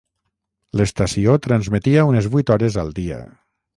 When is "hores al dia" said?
2.55-3.21